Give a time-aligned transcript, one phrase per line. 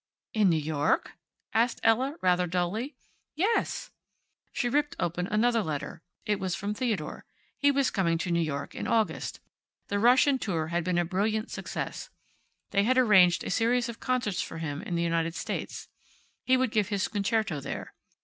[0.33, 1.11] "In New York?"
[1.53, 2.95] asked Ella, rather dully.
[3.35, 3.91] "Yes."
[4.51, 6.01] She ripped open another letter.
[6.25, 7.23] It was from Theodore.
[7.59, 9.41] He was coming to New York in August.
[9.89, 12.09] The Russian tour had been a brilliant success.
[12.71, 15.87] They had arranged a series of concerts for him in the United States.
[16.45, 17.93] He could give his concerto there.